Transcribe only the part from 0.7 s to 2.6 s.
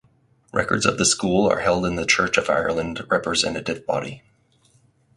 of the school are held in the Church of